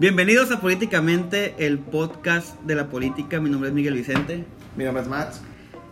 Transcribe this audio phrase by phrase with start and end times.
[0.00, 3.38] Bienvenidos a Políticamente, el podcast de la política.
[3.38, 4.46] Mi nombre es Miguel Vicente.
[4.74, 5.42] Mi nombre es Max.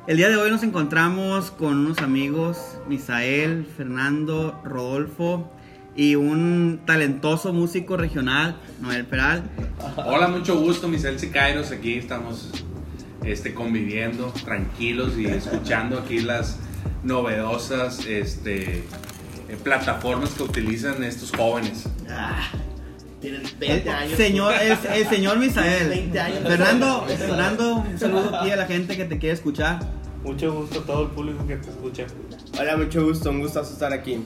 [0.07, 5.53] El día de hoy nos encontramos con unos amigos, Misael, Fernando, Rodolfo
[5.95, 9.43] y un talentoso músico regional, Noel Peral.
[9.97, 11.71] Hola, mucho gusto, Misael Sicairos.
[11.71, 12.51] Aquí estamos
[13.25, 16.59] este, conviviendo, tranquilos y escuchando aquí las
[17.03, 21.85] novedosas este, eh, plataformas que utilizan estos jóvenes.
[22.09, 22.41] Ah,
[23.21, 24.17] tienen 20 años.
[24.17, 25.89] Señor, el, el señor Misael.
[25.89, 26.39] 20 años.
[26.43, 29.81] Fernando, Fernando, un saludo aquí a la gente que te quiere escuchar.
[30.23, 32.07] Mucho gusto a todo el público que te escucha.
[32.59, 34.25] Hola, mucho gusto, un gusto estar aquí.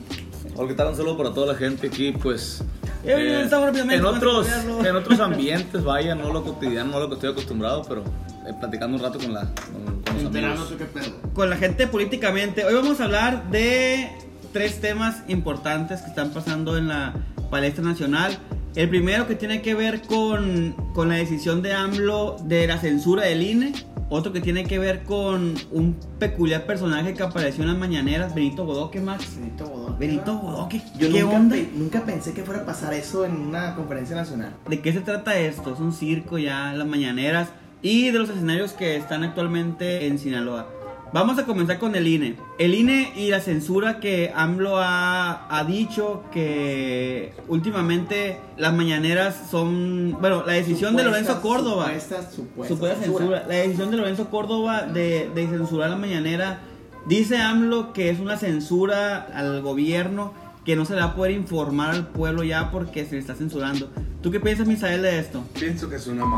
[0.55, 0.87] Hola, ¿qué tal?
[0.87, 2.63] Un saludo para toda la gente aquí, pues...
[3.05, 4.47] Eh, rápidamente, en, otros,
[4.85, 8.01] en otros ambientes, vaya, no lo cotidiano, no lo que estoy acostumbrado, pero
[8.47, 11.13] eh, platicando un rato con, la, con, con los amigos.
[11.33, 12.63] con la gente políticamente.
[12.63, 14.09] Hoy vamos a hablar de
[14.53, 17.13] tres temas importantes que están pasando en la
[17.49, 18.37] palestra nacional.
[18.75, 23.23] El primero que tiene que ver con, con la decisión de AMLO de la censura
[23.23, 23.73] del INE.
[24.09, 28.63] Otro que tiene que ver con un peculiar personaje que apareció en las mañaneras, Benito
[28.65, 29.37] Bodoque, Max.
[29.37, 29.99] Benito Bodoque.
[29.99, 31.55] Benito Bodoque, Yo ¿qué nunca, onda?
[31.55, 34.53] pe- nunca pensé que fuera a pasar eso en una conferencia nacional.
[34.69, 35.73] ¿De qué se trata esto?
[35.73, 37.49] Es un circo ya, las mañaneras
[37.81, 40.67] y de los escenarios que están actualmente en Sinaloa.
[41.13, 42.37] Vamos a comenzar con el INE.
[42.57, 50.17] El INE y la censura que AMLO ha, ha dicho que últimamente las mañaneras son...
[50.19, 51.85] Bueno, la decisión de Lorenzo Córdoba.
[51.85, 52.33] Supuestas
[52.67, 53.45] Supuesta censura.
[53.47, 56.61] La decisión de Lorenzo Córdoba de, de censurar la mañanera.
[57.05, 60.33] Dice AMLO que es una censura al gobierno
[60.65, 63.35] que no se le va a poder informar al pueblo ya porque se le está
[63.35, 63.87] censurando.
[64.23, 65.43] ¿Tú qué piensas, Misael, de esto?
[65.53, 66.37] Pienso que es una m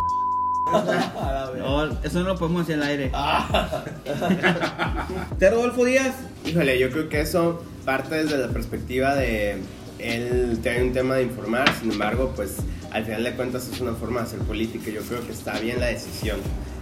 [1.58, 3.12] No, eso no lo podemos decir al aire.
[5.40, 6.16] ¿Te Rodolfo Díaz?
[6.46, 9.62] Híjole, yo creo que eso parte desde la perspectiva de
[10.00, 12.58] él tiene un tema de informar, sin embargo, pues
[12.92, 14.92] al final de cuentas es una forma de hacer política.
[14.92, 16.38] Yo creo que está bien la decisión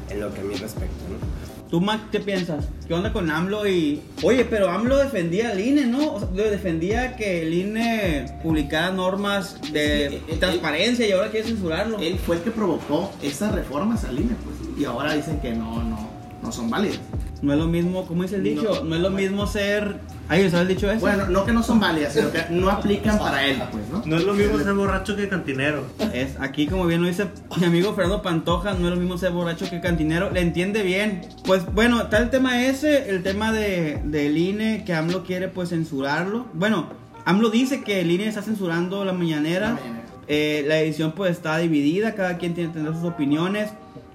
[0.10, 1.53] en lo que a mí respecta, ¿no?
[1.74, 2.68] ¿Tú, Mac, qué piensas?
[2.88, 4.00] ¿Qué onda con AMLO y...?
[4.22, 6.14] Oye, pero AMLO defendía al INE, ¿no?
[6.14, 11.48] O sea, defendía que el INE publicara normas de Sí, él- transparencia y ahora quiere
[11.48, 11.98] censurarlo.
[11.98, 14.78] Él fue el que provocó esas reformas al INE, pues.
[14.80, 16.08] Y ahora dicen que no, no,
[16.44, 17.00] no son válidas.
[17.42, 18.62] No es lo mismo, ¿cómo dice el dicho?
[18.76, 18.96] No, No.
[18.96, 19.96] es lo mismo ser...
[20.30, 21.00] Ay, ¿sabes el dicho ese?
[21.00, 24.02] Bueno, no que no son válidas, sino que no aplican para él, pues, ¿no?
[24.06, 25.86] No es lo mismo ser borracho que cantinero.
[26.14, 27.28] Es aquí, como bien lo dice
[27.60, 31.22] mi amigo Fernando Pantoja, no es lo mismo ser borracho que cantinero, le entiende bien.
[31.46, 35.70] Pues bueno, está el tema ese, el tema de, del INE, que AMLO quiere pues
[35.70, 36.48] censurarlo.
[36.54, 36.88] Bueno,
[37.26, 39.70] AMLO dice que el INE está censurando la mañanera.
[39.70, 40.04] La mañanera.
[40.28, 43.72] Eh, la edición pues está dividida, cada quien tiene que tener sus opiniones.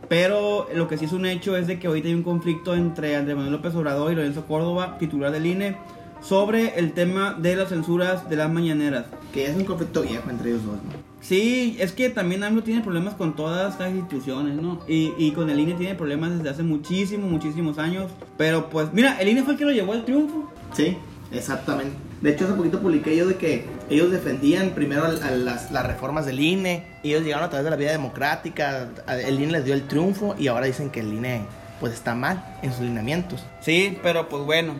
[0.08, 3.16] Pero lo que sí es un hecho es de que ahorita hay un conflicto entre
[3.16, 5.76] Andrés Manuel López Obrador y Lorenzo Córdoba, titular del INE,
[6.22, 9.06] sobre el tema de las censuras de las mañaneras.
[9.32, 11.08] Que es un conflicto viejo entre ellos dos, ¿no?
[11.20, 14.80] Sí, es que también AMLO tiene problemas con todas las instituciones, ¿no?
[14.86, 18.10] Y, y con el INE tiene problemas desde hace muchísimos, muchísimos años.
[18.36, 20.50] Pero pues, mira, el INE fue el que lo llevó al triunfo.
[20.72, 20.96] Sí,
[21.32, 22.07] exactamente.
[22.20, 26.26] De hecho, hace poquito publiqué yo de que ellos defendían primero a las, las reformas
[26.26, 26.84] del INE.
[27.04, 28.88] Ellos llegaron a través de la vía democrática.
[29.08, 31.42] El INE les dio el triunfo y ahora dicen que el INE
[31.80, 33.44] pues está mal en sus lineamientos.
[33.60, 34.74] Sí, pero pues bueno.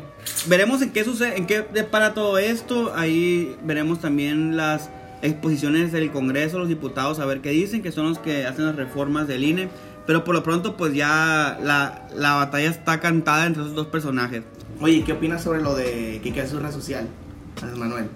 [0.47, 2.93] Veremos en qué sucede, en qué para todo esto.
[2.97, 4.91] Ahí veremos también las
[5.23, 8.75] exposiciones del Congreso, los diputados, a ver qué dicen, que son los que hacen las
[8.75, 9.69] reformas del INE.
[10.07, 14.43] Pero por lo pronto, pues ya la, la batalla está cantada entre esos dos personajes.
[14.81, 17.09] Oye, ¿qué opinas sobre lo de que queda su red social,
[17.63, 18.09] Andrés Manuel?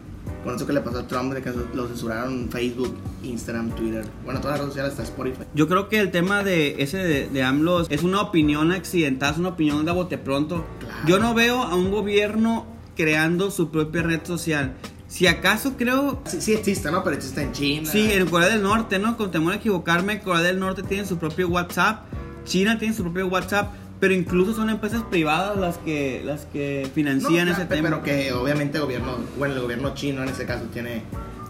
[0.44, 4.04] Con eso que le pasó a Trump, de que lo censuraron Facebook, Instagram, Twitter.
[4.24, 5.44] Bueno, todas las redes sociales, hasta Spotify.
[5.54, 9.38] Yo creo que el tema de ese de, de AMLO es una opinión accidentada, es
[9.38, 10.64] una opinión de bote pronto.
[10.80, 10.94] Claro.
[11.06, 12.66] Yo no veo a un gobierno
[12.96, 14.74] creando su propia red social.
[15.06, 17.04] Si acaso creo, Sí, sí existe, ¿no?
[17.04, 17.88] Pero existe en China.
[17.90, 19.16] sí, en Corea del Norte, ¿no?
[19.16, 22.06] Con temor a equivocarme, Corea del Norte tiene su propio WhatsApp,
[22.44, 27.46] China tiene su propio WhatsApp, pero incluso son empresas privadas las que las que financian
[27.46, 27.88] ese tema.
[27.88, 30.96] Pero que obviamente el gobierno, bueno, el gobierno chino en ese caso tiene...
[30.96, 31.02] eh,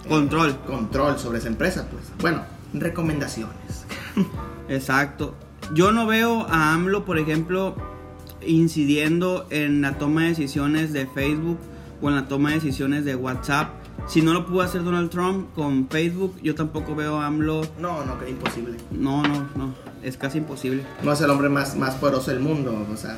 [0.07, 0.59] Control.
[0.67, 2.05] control sobre esa empresa, pues.
[2.21, 2.43] Bueno,
[2.75, 3.87] recomendaciones.
[4.69, 5.35] Exacto.
[5.73, 7.75] Yo no veo a AMLO, por ejemplo,
[8.47, 11.59] incidiendo en la toma de decisiones de Facebook
[12.03, 13.71] o en la toma de decisiones de WhatsApp.
[14.07, 17.63] Si no lo pudo hacer Donald Trump con Facebook, yo tampoco veo a AMLO.
[17.79, 18.77] No, no, que imposible.
[18.91, 19.75] No, no, no.
[20.03, 20.85] Es casi imposible.
[21.03, 23.17] No es el hombre más, más poderoso del mundo, o sea...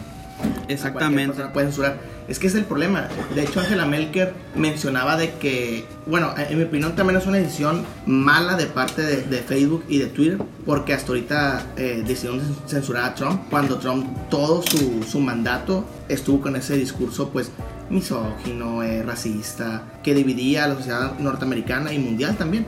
[0.68, 1.42] Exactamente.
[1.52, 1.98] Puede censurar.
[2.26, 3.08] Es que es el problema.
[3.34, 7.84] De hecho, Angela Merkel mencionaba de que, bueno, en mi opinión también es una decisión
[8.06, 13.04] mala de parte de, de Facebook y de Twitter, porque hasta ahorita eh, decidieron censurar
[13.04, 17.50] a Trump, cuando Trump todo su, su mandato estuvo con ese discurso, pues,
[17.90, 22.66] misógino, eh, racista, que dividía a la sociedad norteamericana y mundial también.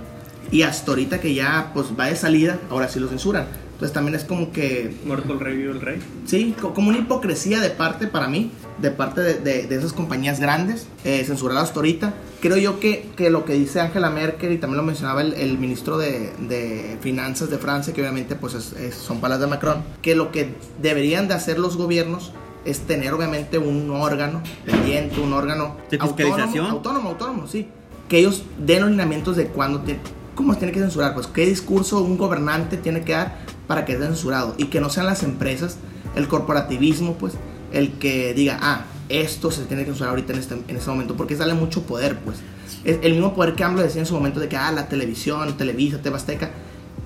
[0.51, 3.47] Y hasta ahorita que ya pues va de salida, ahora sí lo censuran.
[3.77, 5.99] Entonces también es como que Muerto el rey, vivo el rey.
[6.25, 9.93] Sí, co- como una hipocresía de parte para mí, de parte de, de- de esas
[9.93, 12.15] compañías grandes, eh, censuradas hasta ahorita.
[12.41, 15.59] Creo yo que, que lo que dice Angela Merkel y también lo mencionaba el, el
[15.59, 19.83] ministro de, de Finanzas de Francia, que obviamente pues es- es- son palabras de Macron,
[20.01, 22.33] que lo que deberían de hacer los gobiernos
[22.65, 26.65] es tener obviamente un órgano pendiente, un órgano ¿De fiscalización?
[26.67, 27.69] autónomo, autónomo, autónomo, sí.
[28.09, 30.01] Que ellos den los lineamientos de cuándo tiene,
[30.35, 33.93] cómo se tiene que censurar, pues qué discurso un gobernante tiene que dar para que
[33.93, 35.79] esté censurado y que no sean las empresas,
[36.15, 37.35] el corporativismo, pues,
[37.73, 41.17] el que diga, ah, esto se tiene que censurar ahorita en este, en este momento,
[41.17, 42.39] porque es darle mucho poder, pues.
[42.85, 45.57] Es el mismo poder que AMLO decía en su momento de que, ah, la televisión,
[45.57, 46.51] Televisa, Tebasteca,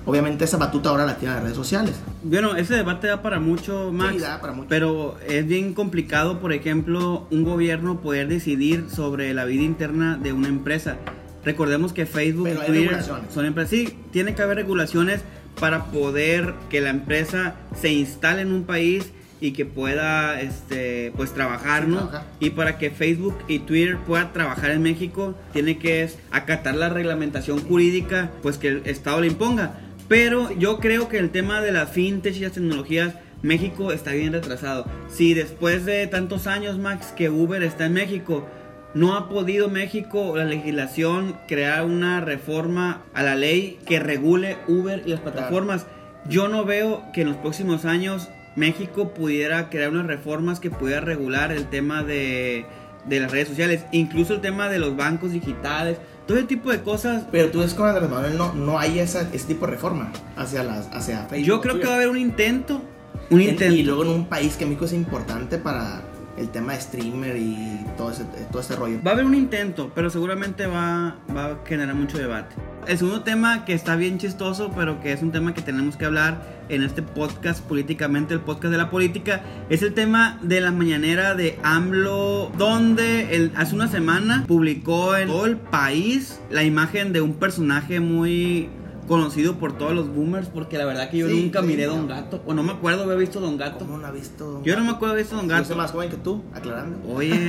[0.05, 1.95] obviamente esa batuta ahora la tienen las redes sociales.
[2.23, 4.15] Bueno, ese debate da para mucho, Max.
[4.15, 4.67] Sí, da para mucho.
[4.69, 10.33] Pero es bien complicado, por ejemplo, un gobierno poder decidir sobre la vida interna de
[10.33, 10.97] una empresa.
[11.43, 13.33] Recordemos que Facebook y Twitter regulaciones.
[13.33, 13.71] son empresas.
[13.71, 15.21] Sí, tiene que haber regulaciones
[15.59, 19.11] para poder que la empresa se instale en un país
[19.41, 21.97] y que pueda este pues trabajar, ¿no?
[21.97, 22.27] trabajar.
[22.39, 26.89] Y para que Facebook y Twitter puedan trabajar en México, tiene que es acatar la
[26.89, 29.79] reglamentación jurídica pues que el Estado le imponga.
[30.07, 34.33] Pero yo creo que el tema de las fintech y las tecnologías, México está bien
[34.33, 34.85] retrasado.
[35.09, 38.47] Si después de tantos años, Max, que Uber está en México,
[38.93, 45.01] no ha podido México, la legislación, crear una reforma a la ley que regule Uber
[45.05, 45.85] y las plataformas.
[46.27, 51.01] Yo no veo que en los próximos años México pudiera crear unas reformas que pudiera
[51.01, 52.65] regular el tema de,
[53.05, 55.97] de las redes sociales, incluso el tema de los bancos digitales,
[56.27, 57.23] todo ese tipo de cosas.
[57.31, 60.63] Pero tú ves con Andrés Manuel no, no hay esa, ese tipo de reforma hacia,
[60.63, 61.47] las, hacia Facebook.
[61.47, 62.81] Yo creo que va a haber un intento,
[63.29, 63.73] un En- intento.
[63.73, 66.01] Y luego en un país que México es importante para
[66.41, 68.99] el tema de streamer y todo ese, todo ese rollo.
[69.05, 72.55] Va a haber un intento, pero seguramente va, va a generar mucho debate.
[72.87, 76.05] El segundo tema que está bien chistoso, pero que es un tema que tenemos que
[76.05, 80.71] hablar en este podcast políticamente, el podcast de la política, es el tema de la
[80.71, 87.21] mañanera de AMLO, donde hace una semana publicó en todo el país la imagen de
[87.21, 88.69] un personaje muy
[89.11, 91.95] conocido por todos los boomers, porque la verdad que yo Sí, nunca sí, miré no.
[91.97, 93.79] Don Gato, o no me acuerdo haber visto Don Gato.
[93.85, 94.61] ¿Cómo no ha visto?
[94.63, 95.75] Yo no me acuerdo haber visto Don Yo soy Gato.
[95.75, 96.97] más joven que tú, aclarando.
[97.13, 97.47] Oye,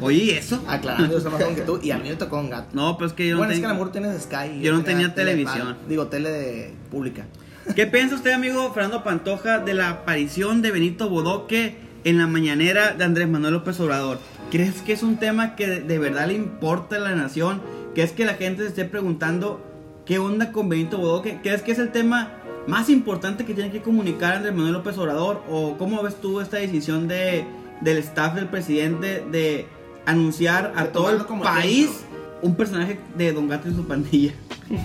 [0.00, 0.64] oye, ¿y eso?
[0.68, 2.68] Aclarando, yo soy más joven que tú y a mí me tocó un gato.
[2.72, 4.60] No, pero es que yo bueno, no es que a lo mejor tienes Sky.
[4.62, 5.76] Yo no tenía tenía tele televisión.
[5.88, 7.26] Digo, tele pública.
[7.76, 12.92] ¿Qué piensa usted, amigo Fernando Pantoja, de la aparición de Benito Bodoque en la mañanera
[12.94, 14.18] de Andrés Manuel López Obrador?
[14.50, 17.60] ¿Crees que es un tema que de- de verdad le importa a la nación?
[17.94, 19.60] ¿Crees que la gente se esté preguntando
[20.04, 21.40] qué onda con Benito Bodoque?
[21.42, 22.32] ¿Crees que es el tema
[22.66, 25.42] más importante que tiene que comunicar Andrés Manuel López Obrador?
[25.48, 27.46] ¿O cómo ves tú esta decisión de,
[27.80, 29.66] del staff del presidente de
[30.06, 32.38] anunciar a De todo el país ejemplo.
[32.42, 34.32] un personaje de Don Gato y su pandilla?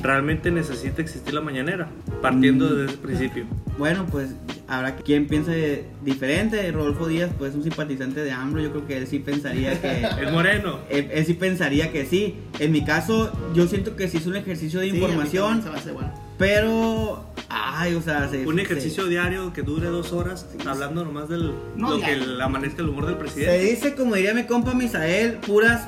[0.04, 1.88] Realmente necesita existir la mañanera,
[2.22, 2.70] partiendo Mm.
[2.78, 3.46] desde el principio.
[3.78, 4.31] Bueno, pues
[4.68, 6.70] habrá quien piense diferente.
[6.72, 8.62] Rodolfo Díaz, pues un simpatizante de AMLO.
[8.62, 10.02] Yo creo que él sí pensaría que.
[10.22, 10.80] El moreno.
[10.90, 12.36] él, él sí pensaría que sí.
[12.60, 15.64] En mi caso, yo siento que sí es un ejercicio de Sí, a mí información.
[15.64, 16.14] se me hace bueno.
[16.38, 17.26] Pero.
[17.52, 21.52] Ay, o sea, se- Un se- ejercicio diario que dure dos horas, hablando nomás del
[21.78, 22.08] No, lo ya.
[22.08, 23.60] que le amanezca el humor del Se presidente.
[23.64, 25.88] dice, como diría mi compa Misael, puras.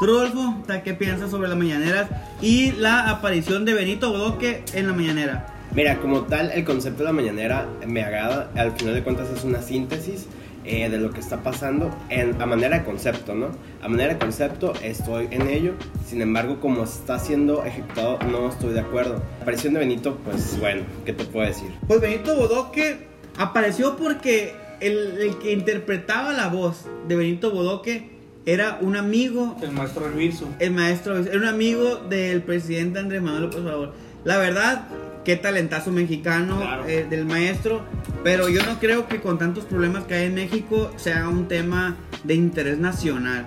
[0.00, 2.08] ¿Tú, Rodolfo, ¿ta- ¿qué piensas sobre las mañaneras
[2.40, 5.46] y la aparición de Benito Bodoque en la mañanera?
[5.74, 8.50] Mira, como tal, el concepto de la mañanera me agrada.
[8.56, 10.26] Al final de cuentas es una síntesis
[10.64, 13.48] eh, de lo que está pasando en, a manera de concepto, ¿no?
[13.82, 15.74] A manera de concepto estoy en ello.
[16.06, 19.22] Sin embargo, como está siendo ejecutado, no estoy de acuerdo.
[19.36, 21.70] La aparición de Benito, pues bueno, ¿qué te puedo decir?
[21.86, 28.18] Pues Benito Bodoque apareció porque el, el que interpretaba la voz de Benito Bodoque
[28.52, 30.48] era un amigo, El maestro Alviso.
[30.58, 33.94] el maestro, era un amigo del presidente Andrés Manuel López Obrador.
[34.24, 34.86] La verdad,
[35.24, 36.84] qué talentazo mexicano Claro.
[36.86, 37.82] eh, del maestro,
[38.24, 41.96] pero yo no creo que con tantos problemas que hay en México sea un tema
[42.24, 43.46] de interés nacional.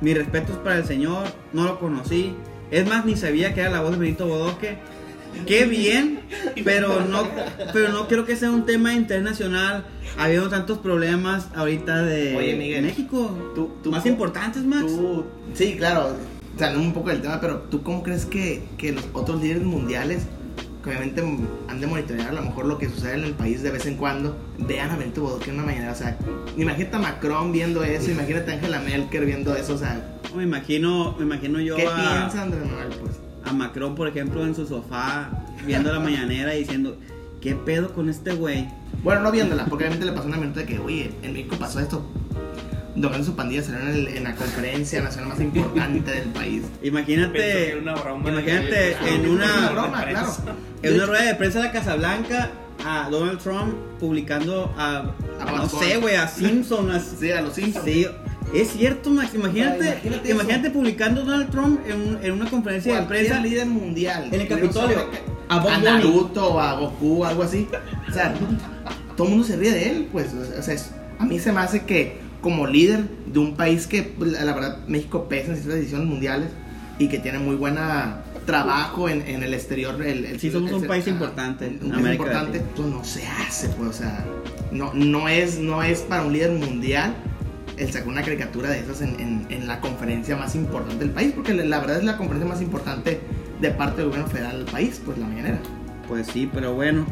[0.00, 2.34] Mis respetos para el señor, no lo conocí.
[2.70, 4.78] Es más, ni sabía que era la voz de Benito Bodoque.
[5.46, 6.20] Qué bien,
[6.64, 7.26] pero no,
[7.72, 9.84] pero no creo que sea un tema internacional,
[10.18, 14.86] habiendo tantos problemas ahorita de Oye, Miguel, México, tú- tú- más importantes, Max.
[14.86, 16.14] Tú, sí, claro,
[16.58, 20.22] saliendo un poco del tema, pero ¿tú cómo crees que, que los otros líderes mundiales,
[20.84, 21.22] que obviamente
[21.68, 23.96] han de monitorear a lo mejor lo que sucede en el país de vez en
[23.96, 25.92] cuando, vean a Benito Bodoque en una mañana?
[25.92, 26.16] O sea,
[26.56, 31.14] imagínate a Macron viendo eso, imagínate a Angela Merkel viendo eso, o sea, Me imagino,
[31.18, 33.12] me imagino yo ¿qué a, piensa Andrés Manuel, pues?
[33.50, 35.30] A Macron, por ejemplo, en su sofá,
[35.66, 36.96] viendo la mañanera y diciendo,
[37.40, 38.68] ¿qué pedo con este güey?
[39.02, 41.80] Bueno, no viéndola, porque obviamente le pasó una minuta de que, oye, en México pasó
[41.80, 42.04] esto.
[42.96, 46.64] Don su pandilla salió en, el- en la conferencia nacional más importante del país.
[46.82, 48.30] Imagínate, era una broma.
[48.30, 50.32] imagínate en una, broma, claro.
[50.82, 52.50] en una rueda de prensa de la Casa Blanca
[52.84, 57.54] a Donald Trump publicando a, A no sé, güey, a Simpson, a, Sí, a los
[57.54, 57.84] Simpsons.
[57.84, 58.06] Sí,
[58.54, 59.34] es cierto, Max.
[59.34, 63.40] Imagínate, Ah, imagínate imagínate, publicando Donald Trump en, un- en una conferencia de prensa.
[63.40, 64.28] líder mundial.
[64.32, 65.06] En el Capitolio.
[65.48, 65.78] A.
[65.78, 67.66] Naruto o a Goku o algo así.
[68.08, 68.34] O sea,
[69.16, 70.28] todo el mundo se ríe de él, pues.
[70.34, 74.02] O sea, es- a mí se me hace que como líder de un país que,
[74.02, 76.48] pues, la verdad, México pesa en ciertas decisiones mundiales
[76.98, 80.00] y que tiene muy buena trabajo en, en el exterior.
[80.02, 82.58] El, el- Sí, somos el- un país ajá, importante Un, país importante.
[82.58, 82.72] Latina.
[82.76, 84.24] Pues no se hace, pues, o sea,
[84.72, 87.14] no, no, es, no es para un líder mundial
[87.80, 91.32] el sacar una caricatura de esas en, en- en la conferencia más importante del país,
[91.34, 93.20] porque la, verdad es la conferencia más importante
[93.60, 95.58] de parte del gobierno federal del país, pues la mañanera.
[96.06, 97.06] Pues sí, pero bueno.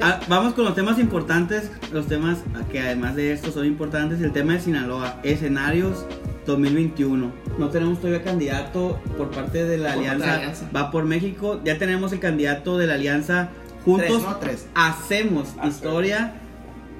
[0.00, 2.38] Ah, vamos con los temas importantes, los temas
[2.70, 4.20] que además de esto son importantes.
[4.20, 6.04] El tema de Sinaloa, escenarios
[6.46, 7.32] 2021.
[7.58, 10.68] No tenemos todavía candidato por parte de la alianza, la alianza.
[10.74, 11.60] Va por México.
[11.64, 13.50] Ya tenemos el candidato de la alianza
[13.84, 14.36] Juntos Tres, ¿no?
[14.36, 14.66] Tres.
[14.74, 16.34] Hacemos Historia.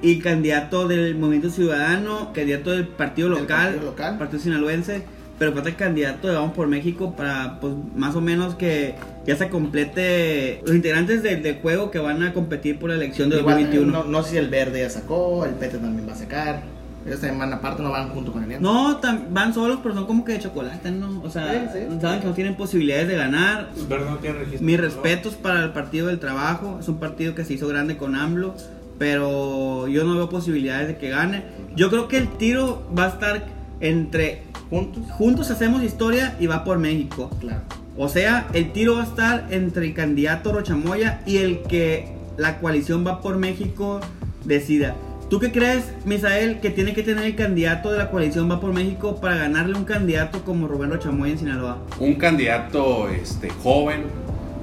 [0.03, 4.17] Y candidato del Movimiento Ciudadano, candidato del Partido Local, partido local.
[4.19, 5.03] Partido Sinaloense.
[5.39, 8.93] Pero falta el candidato de Vamos por México para, pues, más o menos que
[9.25, 13.29] ya se complete los integrantes del, del juego que van a competir por la elección
[13.31, 13.91] de Igual, 2021.
[13.91, 16.61] no, no sé si el verde ya sacó, el PT también va a sacar.
[17.05, 18.63] Ellos también van aparte, no van junto con el alianza.
[18.63, 21.21] No, tam- van solos, pero son como que de chocolate, ¿no?
[21.23, 21.97] O sea, Sí, sí.
[21.99, 23.69] saben que no tienen posibilidades de ganar.
[23.89, 24.65] Verde no tiene registro.
[24.65, 26.77] Mis respetos para el Partido del Trabajo.
[26.79, 28.53] Es un partido que se hizo grande con AMLO.
[28.97, 31.43] Pero yo no veo posibilidades de que gane.
[31.75, 33.45] Yo creo que el tiro va a estar
[33.79, 35.03] entre Juntos.
[35.11, 37.29] Juntos Hacemos Historia y va por México.
[37.39, 37.61] Claro.
[37.97, 42.07] O sea, el tiro va a estar entre el candidato Rochamoya y el que
[42.37, 43.99] la coalición va por México
[44.45, 44.95] decida.
[45.29, 48.73] ¿Tú qué crees, Misael, que tiene que tener el candidato de la coalición va por
[48.73, 51.79] México para ganarle un candidato como Rubén Rochamoya en Sinaloa?
[51.99, 54.03] Un candidato este, joven,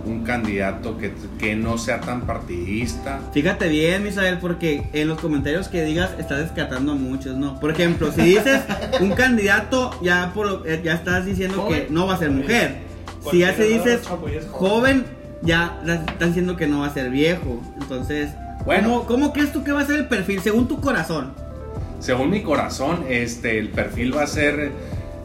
[0.06, 3.20] un candidato que, que no sea tan partidista.
[3.32, 7.58] Fíjate bien, Misael, porque en los comentarios que digas estás descartando a muchos, ¿no?
[7.60, 8.62] Por ejemplo, si dices
[9.00, 11.86] un candidato, ya por lo- eh, ya estás diciendo Joven.
[11.86, 12.78] que no va a ser mujer.
[13.30, 14.40] Si ya se Cualquiera de dices joven.
[14.50, 15.04] joven,
[15.42, 17.60] ya estás diciendo que no va a ser viejo.
[17.80, 18.30] Entonces,
[18.64, 18.88] Bueno.
[18.88, 21.32] ¿cómo, cómo crees tú que va a ser el perfil según tu corazón?
[22.00, 24.72] Según mi corazón, este, el perfil va a ser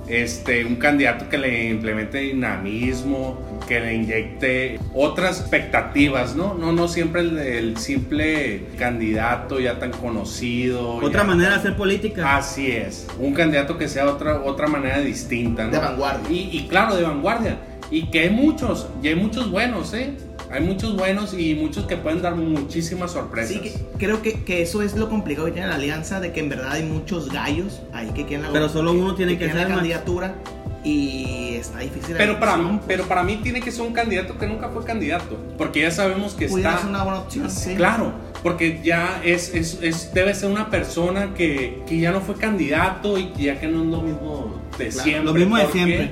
[0.07, 6.53] este, un candidato que le implemente dinamismo, que le inyecte otras expectativas, ¿no?
[6.53, 10.95] No, no siempre el, el simple candidato ya tan conocido.
[10.95, 12.37] Otra ya manera de hacer política.
[12.37, 15.71] Así es, un candidato que sea otra, otra manera distinta, ¿no?
[15.71, 16.29] De vanguardia.
[16.29, 17.57] Y, y claro, de vanguardia.
[17.91, 20.13] Y que hay muchos, y hay muchos buenos, ¿eh?
[20.51, 23.51] Hay muchos buenos y muchos que pueden dar muchísimas sorpresas.
[23.53, 26.39] Sí, que, creo que, que eso es lo complicado que tiene la alianza, de que
[26.39, 29.55] en verdad hay muchos gallos ahí que quieren la Pero solo uno tiene que ser,
[29.55, 30.35] la candidatura
[30.83, 32.15] y está difícil.
[32.15, 35.35] Pero para, elección, pero para mí tiene que ser un candidato que nunca fue candidato.
[35.57, 36.81] Porque ya sabemos que pudiera está.
[36.81, 37.49] ser una buena opción.
[37.49, 37.75] sí.
[37.75, 42.35] Claro, porque ya es, es, es- debe ser una persona que, que ya no fue
[42.35, 45.25] candidato y que ya que no es lo mismo de Claro, siempre.
[45.25, 46.11] lo mismo de siempre.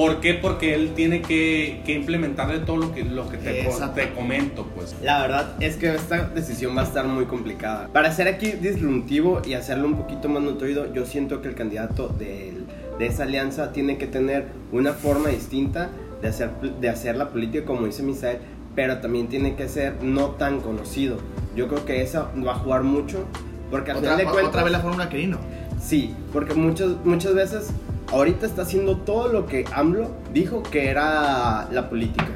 [0.00, 0.32] ¿Por qué?
[0.32, 4.96] Porque él tiene que, que implementarle todo lo que, lo que te, te comento, pues.
[5.02, 7.88] La verdad es que esta decisión va a estar muy complicada.
[7.92, 12.08] Para ser aquí disruptivo y hacerlo un poquito más nutrido, yo siento que el candidato
[12.08, 12.64] del-
[12.98, 15.90] de esa alianza tiene que tener una forma distinta
[16.22, 18.38] de hacer, de hacer la política, como dice Misael,
[18.74, 21.18] pero también tiene que ser no tan conocido.
[21.54, 23.26] Yo creo que esa va a jugar mucho,
[23.70, 24.48] porque al Otra, final de cuentas...
[24.48, 25.38] otra vez la fórmula Quirino.
[25.78, 27.70] Sí, porque muchas, muchas veces
[28.12, 32.28] ahorita está haciendo todo lo que AMLO dijo que era la política.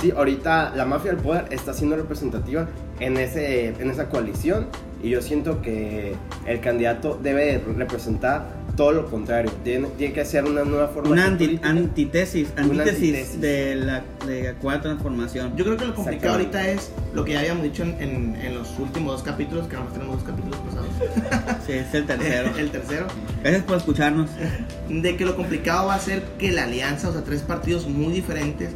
[0.00, 2.68] Sí, ahorita la mafia del poder está siendo representativa
[3.00, 4.66] en, ese, en esa coalición
[5.02, 6.14] y yo siento que
[6.46, 9.50] el candidato debe representar todo lo contrario.
[9.64, 11.68] Tiene, tiene que ser una nueva forma Una de hacer anti- política.
[11.68, 15.56] antítesis, antítesis, de la, de la cuarta transformación.
[15.56, 18.54] Yo creo que lo complicado ahorita es lo que ya habíamos dicho en, en- en
[18.54, 20.77] los últimos dos capítulos, que nomás tenemos dos capítulos pasados.
[21.66, 22.50] Sí, es el tercero.
[22.58, 23.06] el tercero.
[23.42, 24.30] Gracias por escucharnos.
[24.88, 28.12] de que lo complicado va a ser que la alianza, o sea, tres partidos muy
[28.12, 28.70] diferentes,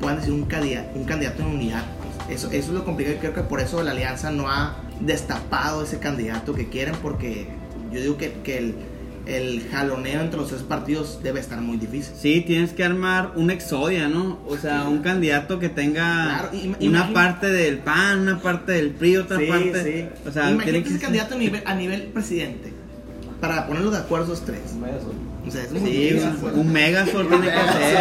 [0.00, 1.84] puedan decir un candidato, un candidato en unidad.
[2.28, 5.82] Eso, eso es lo complicado y creo que por eso la alianza no ha destapado
[5.82, 7.48] ese candidato que quieren, porque
[7.92, 8.74] yo digo que, que el,
[9.26, 12.14] el jaloneo entre los tres partidos debe estar muy difícil.
[12.18, 14.38] Sí, tienes que armar un exodia, ¿no?
[14.48, 19.16] O sea, un candidato que tenga Claro, una parte del PAN, una parte del PRI,
[19.18, 20.10] otra parte.
[20.26, 22.72] O sea, Imagínate que ese ser- candidato a nivel, a nivel presidente,
[23.40, 24.60] para ponerlos de acuerdo esos tres.
[25.46, 26.20] O sea, es muy Sí,
[26.52, 27.96] un, un Megazord tiene que ser.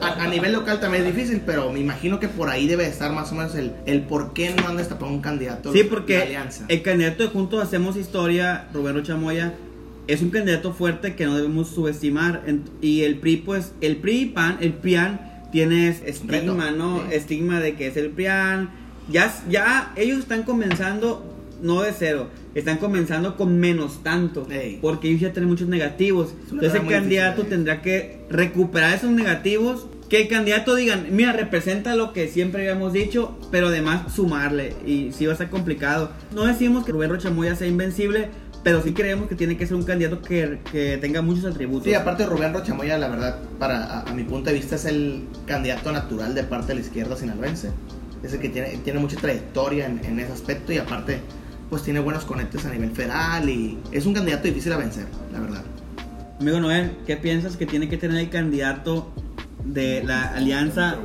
[0.00, 3.12] A, a nivel local también es difícil, pero me imagino que por ahí debe estar
[3.12, 5.72] más o menos el, el por qué no han destapado un candidato.
[5.72, 6.64] Sí, porque alianza.
[6.66, 9.54] el candidato de Juntos Hacemos Historia, Rubén Rocha Moya,
[10.08, 12.42] es un candidato fuerte que no debemos subestimar.
[12.80, 15.20] Y el PRI, pues, el PRI y PAN, el PRIAN
[15.52, 17.02] tiene estigma, Reto, ¿no?
[17.02, 17.14] sí.
[17.14, 18.70] Estigma de que es el PRIAN.
[19.10, 21.24] Ya, ya ellos están comenzando,
[21.62, 24.46] no de cero, están comenzando con menos tanto.
[24.50, 24.78] Ey.
[24.80, 26.34] Porque ellos ya tienen muchos negativos.
[26.50, 27.56] Entonces el candidato difícil, eh.
[27.56, 29.86] tendrá que recuperar esos negativos.
[30.08, 34.72] Que el candidato digan, mira, representa lo que siempre habíamos dicho, pero además sumarle.
[34.86, 36.12] Y sí va a ser complicado.
[36.34, 38.30] No decimos que Rubén Rochamoya sea invencible,
[38.68, 41.84] pero sí creemos que tiene que ser un candidato que, que tenga muchos atributos.
[41.84, 45.24] Sí, aparte Rubén Rochamoya, la verdad, para, a, a mi punto de vista, es el
[45.46, 47.70] candidato natural de parte de la izquierda sinaloense.
[48.22, 51.20] Es el que tiene, tiene mucha trayectoria en, en ese aspecto y aparte,
[51.70, 55.40] pues tiene buenos conectes a nivel federal y es un candidato difícil a vencer, la
[55.40, 55.64] verdad.
[56.38, 59.10] Amigo Noel, ¿qué piensas que tiene que tener el candidato
[59.64, 60.96] de la alianza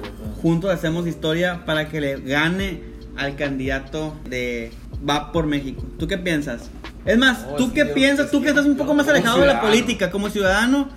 [0.42, 2.82] Juntos Hacemos Historia para que le gane
[3.16, 4.74] al candidato de
[5.08, 5.82] Va por México?
[5.98, 6.70] ¿Tú qué piensas?
[7.06, 8.32] Es más, No, ¿tú es qué piensas?
[8.32, 10.90] Tú que estás un poco más alejado de la política como ciudadano,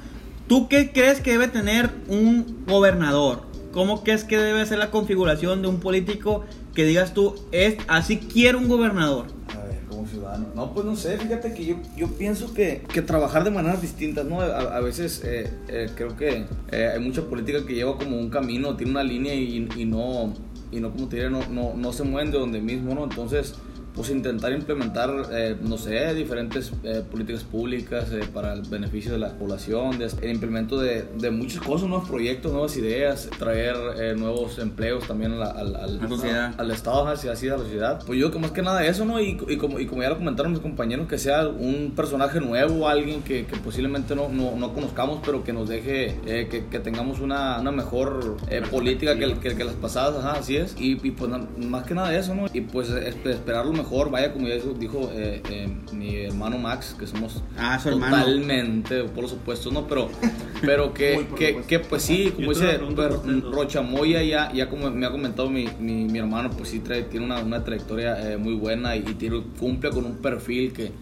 [0.46, 3.42] ¿tú qué crees que debe tener un gobernador?
[3.72, 6.44] ¿Cómo crees que debe ser la configuración de un político
[6.75, 9.26] que digas tú, es así quiero un gobernador?
[9.54, 10.46] A ver, como ciudadano.
[10.54, 14.25] No, pues no sé, fíjate que yo, yo pienso que, que trabajar de maneras distintas,
[14.25, 14.40] ¿no?
[14.40, 18.30] A, a veces eh, eh, creo que eh, hay mucha política que lleva como un
[18.30, 20.32] camino, tiene una línea y, y no,
[20.70, 23.04] y no, como te diré, no, no, no se mueven de donde mismo, ¿no?
[23.04, 23.54] Entonces,
[23.96, 29.18] pues intentar implementar, eh, no sé, diferentes eh, políticas públicas eh, para el beneficio de
[29.18, 34.14] la población, de- el implemento de, de muchas cosas, nuevos proyectos, nuevas ideas, traer eh,
[34.16, 36.54] nuevos empleos también a la- al, al- La sociedad.
[36.58, 38.02] al Estado, hacia así a la sociedad.
[38.06, 39.18] Pues yo que más que nada eso, ¿no?
[39.20, 42.88] Y, y como, y como ya lo comentaron mis compañeros, que sea un personaje nuevo,
[42.88, 46.78] alguien que, que posiblemente no, no, no conozcamos, pero que nos deje, eh, que, que
[46.80, 50.76] tengamos una, una mejor eh, política que, que, las pasadas, ajá, así es.
[50.78, 51.30] Y, y pues
[51.66, 52.46] más que nada eso, ¿no?
[52.52, 56.95] Y pues es- esperar lo mejor, vaya, como ya dijo, eh, eh, mi hermano Max,
[56.99, 58.16] que somos Ah, su hermano.
[58.16, 59.87] totalmente por los opuestos, ¿no?
[59.87, 60.09] Pero,
[60.62, 61.26] pero que,
[61.69, 62.78] que, pues sí, como dice.
[63.52, 67.26] Rochamoya ya, ya como me ha comentado mi, mi, mi hermano, pues sí trae, tiene
[67.26, 70.92] una, una trayectoria eh, muy buena y, y tiene- cumple con un perfil que,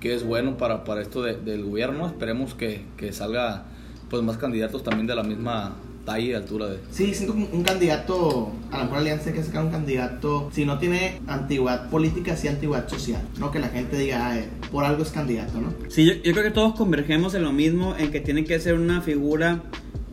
[0.00, 2.06] que es bueno para, para esto de- del gobierno.
[2.06, 3.64] Esperemos que, que salga
[4.08, 5.72] pues más candidatos también de la misma
[6.04, 6.78] talla y altura de...
[6.90, 10.64] Sí, siento que un candidato, a lo mejor Alianza hay que sacar un candidato, si
[10.64, 13.22] no tiene antigüedad política, sí antigüedad social.
[13.38, 15.72] No que la gente diga, "Ah, eh, por algo es candidato, ¿no?
[15.88, 18.74] Sí, yo, yo creo que todos convergemos en lo mismo, en que tiene que ser
[18.74, 19.62] una figura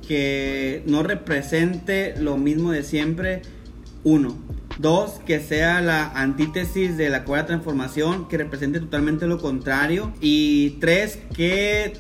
[0.08, 3.42] que no represente lo mismo de siempre.
[4.04, 4.38] Uno.
[4.80, 10.14] Dos, que sea la antítesis de la cuarta transformación, que represente totalmente lo contrario.
[10.22, 11.94] Y tres, que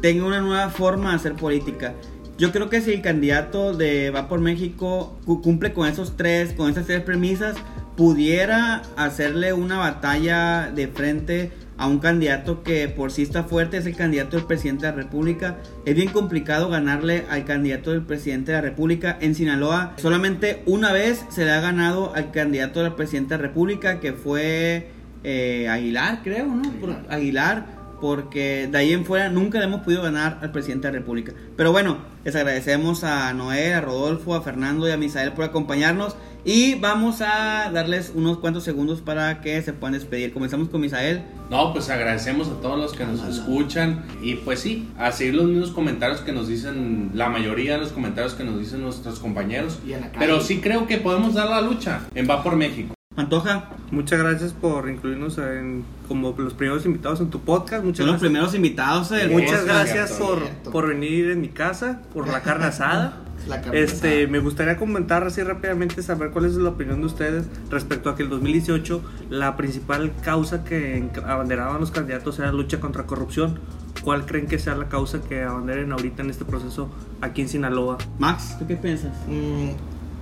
[0.00, 1.94] tenga una nueva forma de hacer política.
[2.40, 6.54] Yo creo que si el candidato de Va por México cu- cumple con esos tres,
[6.54, 7.54] con esas tres premisas,
[7.98, 13.84] pudiera hacerle una batalla de frente a un candidato que por sí está fuerte, es
[13.84, 15.58] el candidato del presidente de la República.
[15.84, 19.18] Es bien complicado ganarle al candidato del presidente de la República.
[19.20, 23.48] En Sinaloa solamente una vez se le ha ganado al candidato del presidente de la
[23.48, 24.88] República, que fue
[25.24, 26.62] eh, Aguilar, creo, ¿no?
[27.10, 30.98] Aguilar porque de ahí en fuera nunca le hemos podido ganar al presidente de la
[31.00, 31.32] República.
[31.56, 36.16] Pero bueno, les agradecemos a Noel, a Rodolfo, a Fernando y a Misael por acompañarnos
[36.44, 40.32] y vamos a darles unos cuantos segundos para que se puedan despedir.
[40.32, 41.22] Comenzamos con Misael.
[41.50, 45.46] No, pues agradecemos a todos los que nos escuchan y pues sí, a seguir los
[45.46, 49.78] mismos comentarios que nos dicen, la mayoría de los comentarios que nos dicen nuestros compañeros.
[49.86, 50.18] Y en la calle.
[50.18, 52.94] Pero sí creo que podemos dar la lucha en Va por México.
[53.20, 57.82] Pantoja, Muchas gracias por incluirnos en, como los primeros invitados en tu podcast.
[57.84, 58.20] Muchas son los gracias.
[58.30, 59.66] primeros invitados del Muchas podcast.
[59.66, 63.16] gracias por, por venir en mi casa, por la carne asada.
[63.48, 64.30] La carne Este, asada.
[64.30, 68.22] me gustaría comentar así rápidamente, saber cuál es la opinión de ustedes respecto a que
[68.22, 73.58] el 2018 la principal causa que abanderaban los candidatos era la lucha contra corrupción.
[74.04, 76.90] ¿Cuál creen que sea la causa que abanderen ahorita en este proceso
[77.22, 77.96] aquí en Sinaloa?
[78.20, 79.12] Max, ¿tú qué piensas?
[79.26, 79.70] Mm,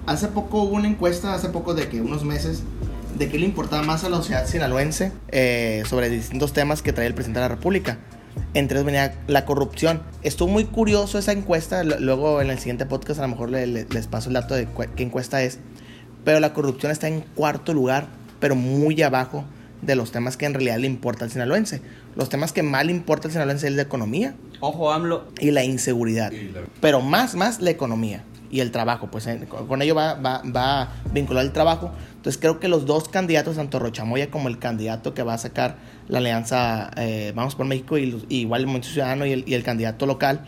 [0.08, 2.62] hace poco hubo una encuesta, hace poco de que unos meses,
[3.16, 7.08] de qué le importaba más a la sociedad sinaloense eh, sobre distintos temas que traía
[7.08, 7.98] el presidente de la República.
[8.54, 10.02] Entre ellos venía la corrupción.
[10.22, 11.82] Estuvo muy curioso esa encuesta.
[11.84, 14.68] Luego en el siguiente podcast a lo mejor le- le- les paso el dato de
[14.96, 15.58] qué encuesta es.
[16.24, 18.06] Pero la corrupción está en cuarto lugar,
[18.40, 19.44] pero muy abajo
[19.82, 21.82] de los temas que en realidad le importa al sinaloense.
[22.16, 25.24] Los temas que más le importa al sinaloense es la economía Ojo, AMLO.
[25.40, 26.32] y la inseguridad.
[26.80, 29.08] Pero más, más la economía y el trabajo.
[29.10, 31.90] Pues en- con ello va, va, va vinculado el trabajo.
[32.16, 35.76] Entonces creo que los dos candidatos, tanto Rochamoya como el candidato que va a sacar
[36.08, 39.54] la alianza eh, Vamos por México y, y igual el Movimiento Ciudadano y el, y
[39.54, 40.46] el candidato local,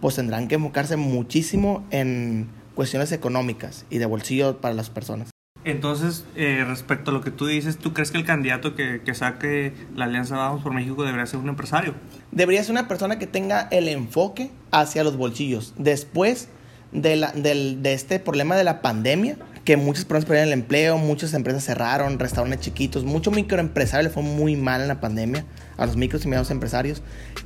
[0.00, 5.30] pues tendrán que enfocarse muchísimo en cuestiones económicas y de bolsillo para las personas.
[5.64, 9.12] Entonces, eh, respecto a lo que tú dices, ¿tú crees que el candidato que, que
[9.14, 11.94] saque la Alianza Vamos por México debería ser un empresario?
[12.30, 15.74] Debería ser una persona que tenga el enfoque hacia los bolsillos.
[15.76, 16.48] Después
[16.92, 20.96] de, la- del- de este problema de la pandemia, que muchas personas perdieron el empleo,
[20.96, 25.44] muchas empresas cerraron, restaurantes chiquitos, mucho microempresario le fue muy mal en la pandemia,
[25.76, 27.02] a los micros y medianos empresarios.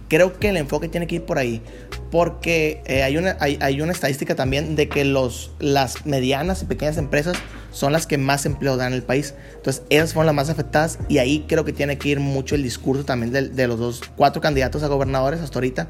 [0.08, 1.62] Creo que el enfoque tiene que ir por ahí,
[2.12, 6.66] porque eh, hay, una, hay, hay una estadística también de que los, las medianas y
[6.66, 7.36] pequeñas empresas
[7.72, 9.34] son las que más empleo dan en el país.
[9.56, 12.62] Entonces, esas fueron las más afectadas y ahí creo que tiene que ir mucho el
[12.62, 15.88] discurso también de, de los dos, cuatro candidatos a gobernadores hasta ahorita,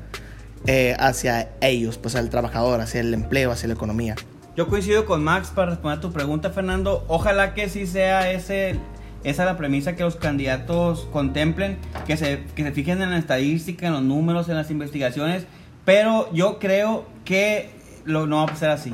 [0.67, 4.15] eh, hacia ellos, pues al trabajador, hacia el empleo, hacia la economía.
[4.57, 7.05] Yo coincido con Max para responder a tu pregunta, Fernando.
[7.09, 8.77] Ojalá que sí sea ese,
[9.25, 13.87] esa la premisa que los candidatos contemplen, que se, que se fijen en la estadística,
[13.87, 15.47] en los números, en las investigaciones.
[15.85, 17.71] Pero yo creo que
[18.05, 18.93] lo, no va a ser así.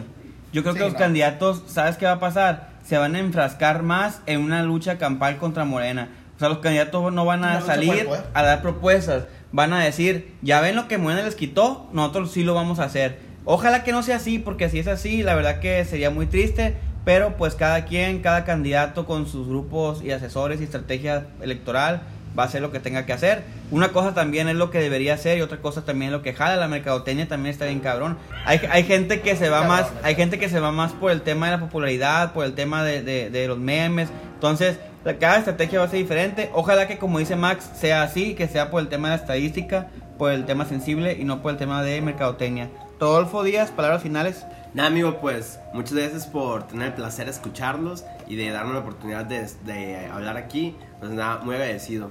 [0.53, 2.71] Yo creo Sí, que los candidatos, ¿sabes qué va a pasar?
[2.87, 6.09] Se van a enfrascar más en una lucha campal contra Morena.
[6.37, 8.25] O sea, los candidatos no van a salir poder.
[8.33, 9.25] a dar propuestas.
[9.53, 12.85] Van a decir, ya ven lo que Morena les quitó, nosotros sí lo vamos a
[12.85, 13.19] hacer.
[13.45, 16.75] Ojalá que no sea así, porque si es así, la verdad que sería muy triste.
[17.05, 22.03] Pero pues cada quien, cada candidato con sus grupos y asesores y estrategia electoral
[22.39, 23.45] va a hacer lo que tenga que hacer.
[23.71, 26.35] Una cosa también es lo que debería hacer y otra cosa también es lo que
[26.35, 26.57] jala.
[26.57, 28.19] La mercadotecnia también está bien cabrón.
[28.45, 31.23] Hay, hay gente que se va más, hay gente que se va más por el
[31.23, 34.11] tema de la popularidad, por el tema de, de- los memes.
[34.35, 34.77] Entonces,
[35.17, 36.51] cada estrategia va a ser diferente.
[36.53, 39.89] Ojalá que como dice Max sea así, que sea por el tema de la estadística,
[40.19, 42.69] por el tema sensible y no por el tema de mercadotecnia.
[43.01, 44.45] Rodolfo Díaz, palabras finales.
[44.75, 48.81] Nada, amigo, pues muchas gracias por tener el placer de escucharlos y de darme la
[48.81, 50.77] oportunidad de, de hablar aquí.
[50.99, 52.11] Pues nada, muy agradecido.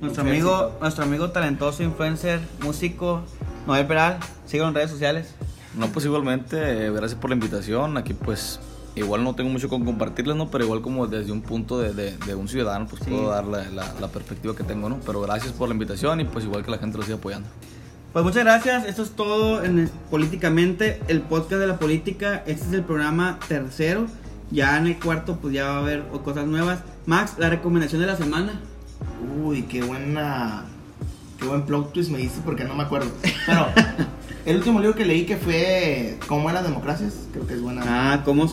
[0.00, 0.78] Nuestro Mucho amigo, éxito.
[0.80, 3.22] nuestro amigo talentoso, influencer, músico,
[3.66, 5.34] Noel Peral, síguelo en redes sociales.
[5.74, 7.96] No, pues igualmente, eh, gracias por la invitación.
[7.96, 8.60] Aquí pues
[8.98, 10.50] igual no tengo mucho con compartirles, ¿no?
[10.50, 13.10] Pero igual como desde un punto de, de- de un ciudadano, pues Sí.
[13.10, 14.98] puedo dar la, la- la perspectiva que tengo, ¿no?
[15.06, 17.48] Pero gracias por la invitación y pues igual que la gente lo siga apoyando.
[18.12, 22.66] Pues muchas gracias, esto es todo en el- políticamente, el podcast de la política, este
[22.66, 24.06] es el programa tercero,
[24.50, 26.80] ya en el cuarto pues ya va a haber cosas nuevas.
[27.06, 28.60] Max, la recomendación de la semana.
[29.42, 30.64] Uy, qué buena.
[31.38, 33.10] Qué buen plot twist me diste porque no me acuerdo.
[33.46, 33.66] Pero
[34.50, 37.14] el último libro que leí que fue ¿Cómo eran las democracias?
[37.32, 37.82] Creo que es buena.
[37.86, 38.46] Ah, ¿cómo,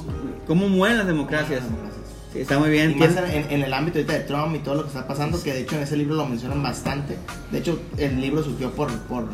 [0.48, 1.52] cómo mueren las ¿Cómo democracias?
[1.52, 2.06] eran las democracias.
[2.34, 2.92] Sí, está muy bien.
[2.92, 5.08] Y más ¿Tienes- en, en el ámbito ahorita de Trump y todo lo que está
[5.08, 7.18] pasando, que de hecho en ese libro lo mencionan bastante.
[7.52, 9.26] De hecho, el libro surgió por, por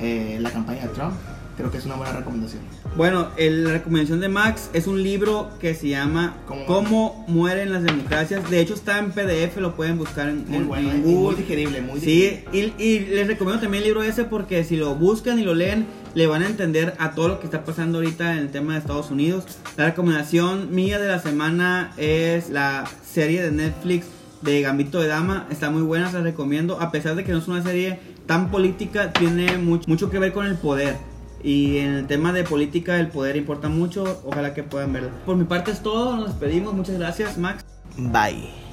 [0.00, 1.12] eh, la campaña de Trump.
[1.56, 2.62] Creo que es una buena recomendación.
[2.96, 7.72] Bueno, el- la recomendación de Max es un libro que se llama ¿Cómo ¿Cómo, mueren
[7.72, 8.48] las democracias?
[8.50, 11.34] De hecho está en PDF, lo pueden buscar en, Muy en- bueno, en y muy
[11.34, 15.38] digerible, muy Sí, y, y les recomiendo también el libro ese porque si lo buscan
[15.38, 18.38] y lo leen, le van a entender a todo lo que está pasando ahorita en
[18.38, 19.44] el tema de Estados Unidos.
[19.76, 24.06] La recomendación mía de la semana es la serie de Netflix
[24.40, 25.46] de Gambito de Dama.
[25.50, 26.80] Está muy buena, se la recomiendo.
[26.80, 30.32] A pesar de que no es una serie tan política, tiene mucho, mucho que ver
[30.32, 30.96] con el poder.
[31.42, 34.22] Y en el tema de política, el poder importa mucho.
[34.24, 35.10] Ojalá que puedan verla.
[35.26, 36.16] Por mi parte es todo.
[36.16, 36.74] Nos despedimos.
[36.74, 37.64] Muchas gracias, Max.
[37.96, 38.71] Bye.